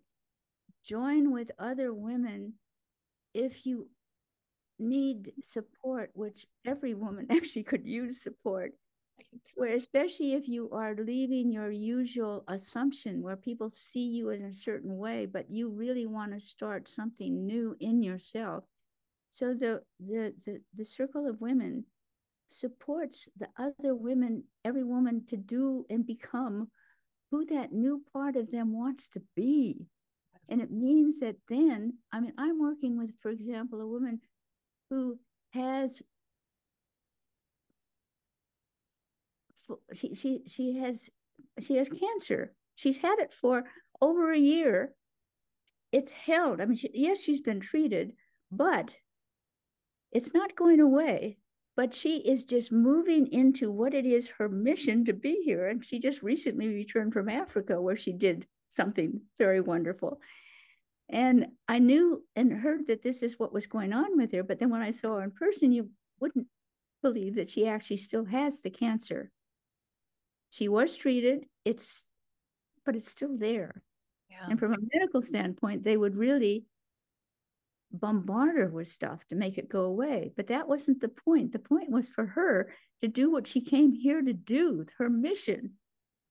[0.83, 2.53] join with other women
[3.33, 3.87] if you
[4.81, 8.73] need support, which every woman actually could use support,
[9.55, 14.53] where especially if you are leaving your usual assumption where people see you in a
[14.53, 18.65] certain way, but you really want to start something new in yourself.
[19.29, 21.85] So the the the, the circle of women
[22.47, 26.69] supports the other women, every woman to do and become
[27.31, 29.87] who that new part of them wants to be.
[30.49, 34.19] And it means that then, I mean, I'm working with, for example, a woman
[34.91, 35.17] who
[35.53, 36.03] has
[39.93, 41.09] she she she has
[41.59, 42.53] she has cancer.
[42.75, 43.63] She's had it for
[43.99, 44.93] over a year.
[45.91, 46.61] It's held.
[46.61, 48.13] I mean, she, yes, she's been treated,
[48.51, 48.93] but
[50.11, 51.37] it's not going away
[51.75, 55.67] but she is just moving into what it is her mission to be here.
[55.67, 60.19] And she just recently returned from Africa where she did something very wonderful.
[61.11, 64.43] And I knew and heard that this is what was going on with her.
[64.43, 65.89] But then when I saw her in person, you
[66.19, 66.47] wouldn't
[67.03, 69.29] believe that she actually still has the cancer.
[70.51, 72.05] She was treated, it's,
[72.85, 73.83] but it's still there.
[74.29, 74.47] Yeah.
[74.49, 76.65] And from a medical standpoint, they would really
[77.91, 80.31] bombard her with stuff to make it go away.
[80.37, 81.51] But that wasn't the point.
[81.51, 85.71] The point was for her to do what she came here to do, her mission.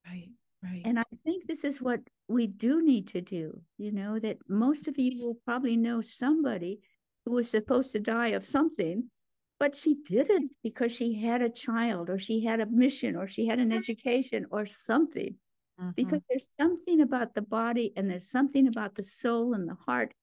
[0.07, 0.31] Right,
[0.63, 0.83] right.
[0.85, 2.01] And I think this is what
[2.31, 3.61] we do need to do.
[3.77, 6.81] You know, that most of you will probably know somebody
[7.25, 9.11] who was supposed to die of something,
[9.59, 13.47] but she didn't because she had a child or she had a mission or she
[13.47, 15.35] had an education or something.
[15.81, 15.91] Mm-hmm.
[15.97, 20.15] Because there's something about the body and there's something about the soul and the heart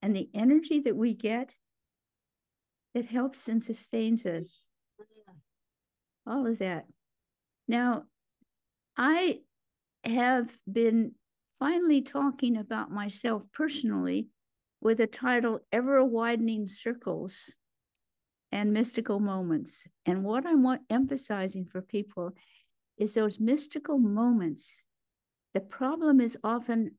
[0.00, 1.54] and the energy that we get
[2.94, 4.66] that helps and sustains us.
[6.26, 6.86] All of that.
[7.68, 8.04] Now,
[8.96, 9.40] I
[10.04, 11.12] have been
[11.58, 14.28] finally talking about myself personally
[14.80, 17.54] with a title Ever Widening Circles
[18.52, 19.86] and Mystical Moments.
[20.06, 22.32] And what I'm emphasizing for people
[22.98, 24.72] is those mystical moments.
[25.54, 26.92] The problem is often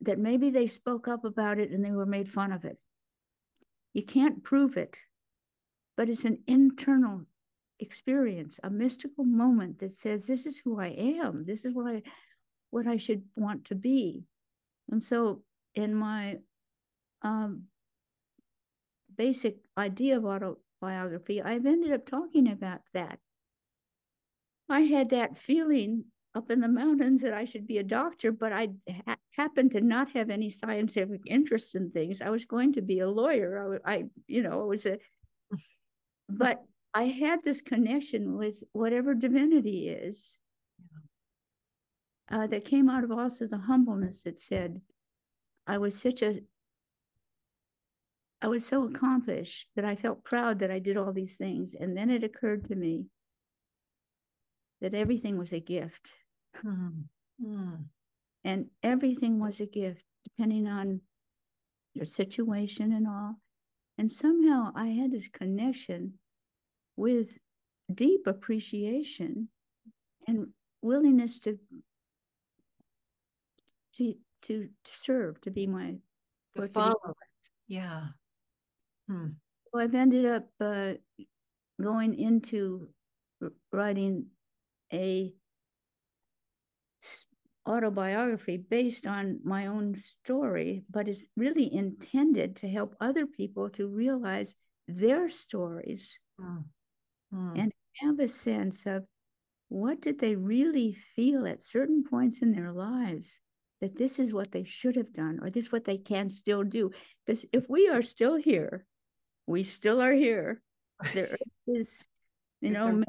[0.00, 2.78] that maybe they spoke up about it and they were made fun of it.
[3.94, 4.98] You can't prove it,
[5.96, 7.22] but it's an internal
[7.80, 11.44] experience, a mystical moment that says, This is who I am.
[11.44, 12.02] This is what I
[12.70, 14.24] what I should want to be.
[14.90, 15.42] And so
[15.74, 16.38] in my
[17.22, 17.64] um,
[19.16, 23.18] basic idea of autobiography, I've ended up talking about that.
[24.68, 26.04] I had that feeling
[26.34, 28.68] up in the mountains that I should be a doctor, but I
[29.06, 32.20] ha- happened to not have any scientific interest in things.
[32.20, 33.80] I was going to be a lawyer.
[33.84, 34.98] I, I you know, it was a,
[36.28, 36.62] but
[36.94, 40.37] I had this connection with whatever divinity is
[42.30, 44.80] uh, that came out of also the humbleness that said,
[45.66, 46.40] I was such a,
[48.40, 51.74] I was so accomplished that I felt proud that I did all these things.
[51.74, 53.06] And then it occurred to me
[54.80, 56.10] that everything was a gift.
[56.64, 57.74] Mm-hmm.
[58.44, 61.00] And everything was a gift, depending on
[61.94, 63.34] your situation and all.
[63.98, 66.14] And somehow I had this connection
[66.96, 67.38] with
[67.92, 69.48] deep appreciation
[70.26, 70.48] and
[70.82, 71.58] willingness to
[73.98, 75.94] to to, to serve, to be my
[76.56, 76.94] to follow.
[77.04, 77.50] it.
[77.66, 78.06] Yeah.
[79.08, 79.28] Hmm.
[79.70, 80.92] So I've ended up uh,
[81.80, 82.88] going into
[83.72, 84.26] writing
[84.92, 85.32] a
[87.68, 93.88] autobiography based on my own story, but it's really intended to help other people to
[93.88, 94.54] realize
[94.86, 96.64] their stories mm.
[97.34, 97.60] Mm.
[97.60, 99.04] and have a sense of
[99.68, 103.38] what did they really feel at certain points in their lives
[103.80, 106.64] that this is what they should have done or this is what they can still
[106.64, 106.90] do.
[107.24, 108.84] Because if we are still here
[109.46, 110.60] we still are here.
[111.14, 112.04] The earth is
[112.60, 113.02] you know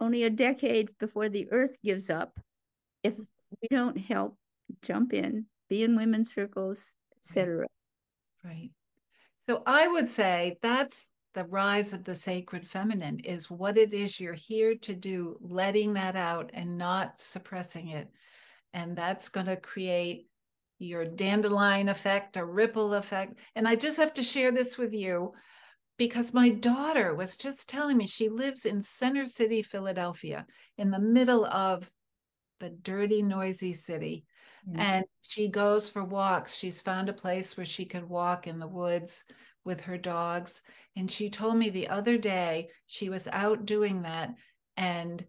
[0.00, 2.38] only a decade before the earth gives up.
[3.02, 4.36] If we don't help
[4.82, 7.66] jump in be in women's circles etc
[8.44, 8.70] right.
[9.46, 14.20] So i would say that's the rise of the sacred feminine is what it is
[14.20, 18.08] you're here to do, letting that out and not suppressing it.
[18.74, 20.26] And that's going to create
[20.78, 23.38] your dandelion effect, a ripple effect.
[23.54, 25.32] And I just have to share this with you
[25.96, 30.44] because my daughter was just telling me she lives in Center City, Philadelphia,
[30.76, 31.88] in the middle of
[32.60, 34.24] the dirty, noisy city.
[34.68, 34.80] Mm-hmm.
[34.80, 36.56] And she goes for walks.
[36.56, 39.24] She's found a place where she could walk in the woods
[39.64, 40.62] with her dogs.
[40.96, 44.34] And she told me the other day she was out doing that
[44.76, 45.24] and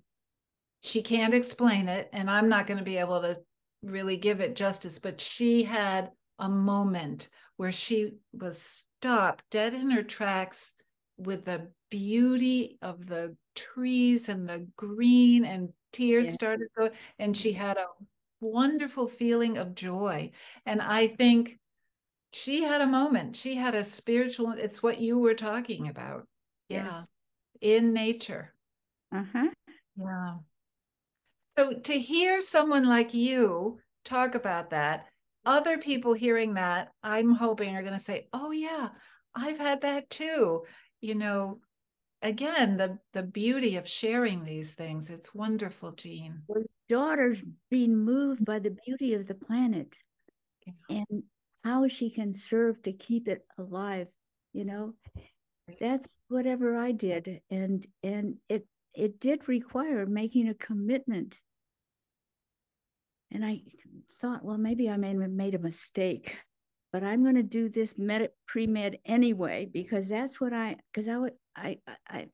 [0.86, 2.10] she can't explain it.
[2.14, 3.36] And I'm not going to be able to
[3.82, 9.90] really give it justice, but she had a moment where she was stopped dead in
[9.90, 10.74] her tracks
[11.18, 16.32] with the beauty of the trees and the green and tears yeah.
[16.32, 17.86] started going and she had a
[18.42, 20.30] wonderful feeling of joy
[20.66, 21.58] and i think
[22.34, 26.28] she had a moment she had a spiritual it's what you were talking about
[26.68, 27.10] yeah yes.
[27.62, 28.54] in nature
[29.14, 29.48] uh-huh
[29.98, 30.34] yeah
[31.58, 35.08] so to hear someone like you talk about that
[35.46, 38.90] other people hearing that i'm hoping are going to say oh yeah
[39.36, 40.64] i've had that too.
[41.02, 41.60] You know
[42.22, 46.42] again the the beauty of sharing these things it's wonderful jean.
[46.48, 49.96] Well, daughter's being moved by the beauty of the planet
[50.66, 51.04] yeah.
[51.10, 51.24] and
[51.64, 54.08] how she can serve to keep it alive
[54.54, 54.94] you know?
[55.82, 61.36] That's whatever i did and and it it did require making a commitment
[63.36, 63.62] and i
[64.12, 66.38] thought well maybe i made a mistake
[66.92, 71.18] but i'm going to do this med pre-med anyway because that's what i because i
[71.18, 71.78] would i
[72.08, 72.26] i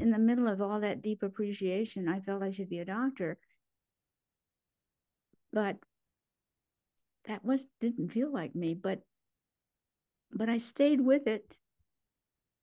[0.00, 3.38] in the middle of all that deep appreciation i felt i should be a doctor.
[5.52, 5.76] But
[7.26, 9.00] that was didn't feel like me but
[10.32, 11.54] but i stayed with it.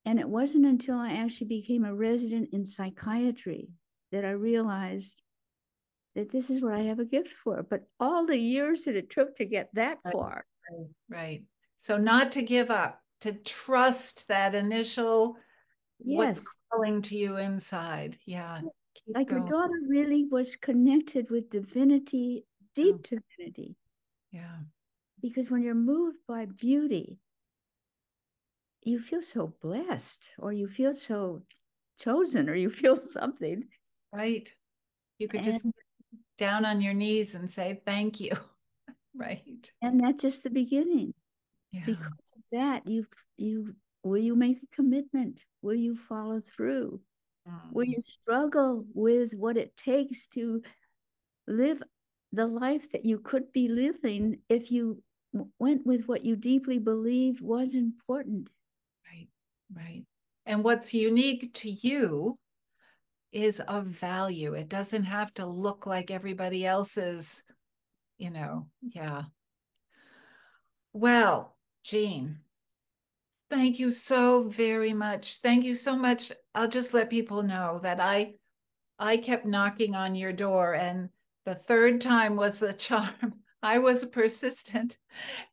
[0.06, 3.70] And it wasn't until i actually became a resident in psychiatry
[4.12, 5.22] that i realized
[6.18, 9.10] that this is what i have a gift for but all the years that it
[9.10, 11.44] took to get that far right, right.
[11.80, 15.36] so not to give up to trust that initial
[16.04, 16.18] yes.
[16.18, 18.62] what's calling to you inside yeah
[19.14, 19.42] like going.
[19.42, 22.46] your daughter really was connected with divinity
[22.76, 23.18] deep oh.
[23.38, 23.76] divinity
[24.32, 24.58] yeah.
[25.22, 27.18] Because when you're moved by beauty,
[28.84, 31.42] you feel so blessed, or you feel so
[32.00, 33.64] chosen, or you feel something.
[34.14, 34.54] Right.
[35.18, 35.66] You could and, just
[36.38, 38.32] down on your knees and say, Thank you.
[39.16, 39.72] right.
[39.82, 41.14] And that's just the beginning.
[41.72, 41.86] Yeah.
[41.86, 43.06] Because of that, you
[43.38, 45.40] you will you make a commitment?
[45.62, 47.02] Will you follow through?
[47.48, 47.74] Mm.
[47.74, 50.62] Will you struggle with what it takes to
[51.48, 51.82] live
[52.34, 55.02] the life that you could be living if you
[55.60, 58.50] went with what you deeply believed was important.
[59.10, 59.28] Right,
[59.74, 60.04] right.
[60.46, 62.38] And what's unique to you
[63.32, 64.54] is of value.
[64.54, 67.44] It doesn't have to look like everybody else's,
[68.18, 69.24] you know, yeah.
[70.94, 72.40] Well, Jean,
[73.50, 75.38] thank you so very much.
[75.38, 76.32] Thank you so much.
[76.56, 78.34] I'll just let people know that I
[79.00, 81.10] I kept knocking on your door and
[81.46, 83.36] the third time was the charm.
[83.62, 84.98] I was persistent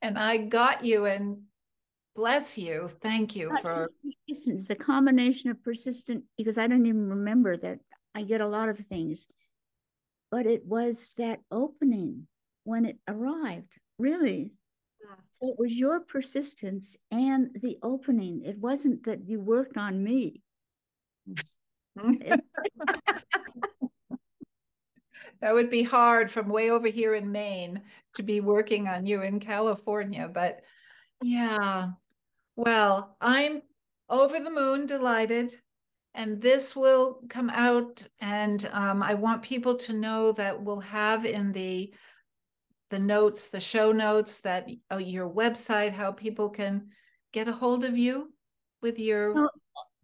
[0.03, 1.43] and I got you and
[2.15, 2.89] bless you.
[3.01, 3.89] Thank you for
[4.29, 7.79] It's a combination of persistent because I don't even remember that
[8.15, 9.29] I get a lot of things.
[10.31, 12.27] But it was that opening
[12.65, 14.51] when it arrived, really.
[15.33, 18.43] So it was your persistence and the opening.
[18.45, 20.43] It wasn't that you worked on me.
[21.97, 22.41] that
[25.43, 27.83] would be hard from way over here in Maine
[28.15, 30.29] to be working on you in California.
[30.33, 30.63] But
[31.23, 31.91] yeah,
[32.57, 33.63] well, I'm
[34.09, 35.55] over the moon delighted.
[36.17, 41.27] And this will come out, and um, I want people to know that we'll have
[41.27, 41.93] in the
[42.91, 46.87] the notes, the show notes, that uh, your website, how people can
[47.33, 48.33] get a hold of you
[48.81, 49.35] with your.
[49.35, 49.51] Well,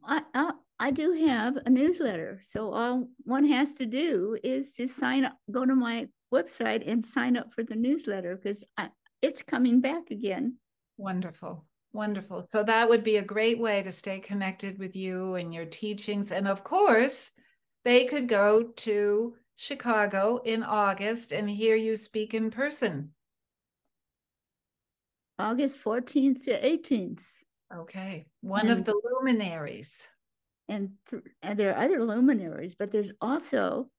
[0.05, 2.41] I, I do have a newsletter.
[2.43, 7.05] So all one has to do is to sign up, go to my website and
[7.05, 8.65] sign up for the newsletter because
[9.23, 10.57] it's coming back again.
[10.97, 11.67] Wonderful.
[11.93, 12.47] Wonderful.
[12.53, 16.31] So that would be a great way to stay connected with you and your teachings.
[16.31, 17.33] And of course,
[17.85, 23.11] they could go to Chicago in August and hear you speak in person.
[25.39, 27.25] August 14th to 18th.
[27.75, 28.27] Okay.
[28.41, 30.09] One and, of the luminaries.
[30.69, 33.91] And, th- and there are other luminaries, but there's also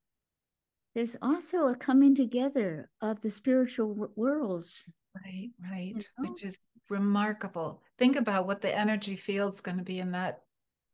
[0.94, 4.90] there's also a coming together of the spiritual w- worlds.
[5.24, 6.30] Right, right, you know?
[6.30, 6.58] which is
[6.90, 7.82] remarkable.
[7.98, 10.42] Think about what the energy field's going to be in that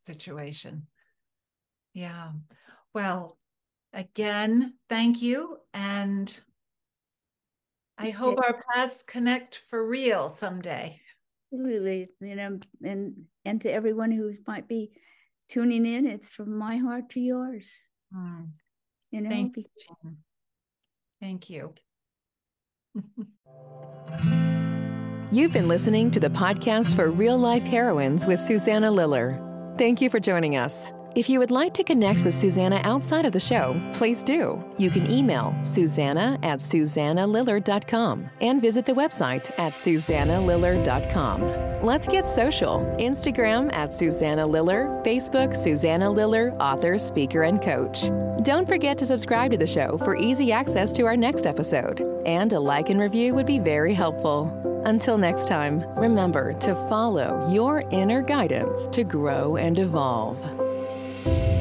[0.01, 0.87] situation.
[1.93, 2.31] Yeah.
[2.93, 3.37] Well,
[3.93, 5.57] again, thank you.
[5.73, 6.39] And
[7.97, 11.01] I hope our paths connect for real someday.
[11.51, 12.07] Absolutely.
[12.21, 14.91] You know, and and to everyone who might be
[15.49, 17.71] tuning in, it's from my heart to yours.
[18.15, 18.49] Mm.
[19.11, 19.65] You know, thank you.
[21.19, 21.73] Thank you.
[25.29, 29.37] You've been listening to the podcast for real life heroines with Susanna Liller.
[29.77, 30.93] Thank you for joining us.
[31.17, 34.63] If you would like to connect with Susanna outside of the show, please do.
[34.77, 41.83] You can email Susanna at SusannaLiller.com and visit the website at SusannaLiller.com.
[41.83, 42.81] Let's get social.
[42.99, 48.11] Instagram at Susanna Liller, Facebook Susanna Liller, author, speaker, and coach.
[48.43, 52.01] Don't forget to subscribe to the show for easy access to our next episode.
[52.27, 54.53] And a like and review would be very helpful.
[54.85, 60.66] Until next time, remember to follow your inner guidance to grow and evolve.
[61.27, 61.56] Bye.